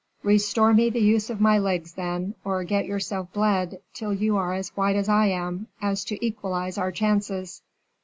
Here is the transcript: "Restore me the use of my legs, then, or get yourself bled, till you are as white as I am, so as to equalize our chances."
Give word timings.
"Restore 0.23 0.73
me 0.73 0.89
the 0.89 0.97
use 0.99 1.29
of 1.29 1.39
my 1.39 1.59
legs, 1.59 1.93
then, 1.93 2.33
or 2.43 2.63
get 2.63 2.87
yourself 2.87 3.31
bled, 3.33 3.79
till 3.93 4.11
you 4.11 4.35
are 4.35 4.55
as 4.55 4.69
white 4.69 4.95
as 4.95 5.07
I 5.07 5.27
am, 5.27 5.67
so 5.79 5.87
as 5.89 6.03
to 6.05 6.25
equalize 6.25 6.79
our 6.79 6.91
chances." 6.91 7.61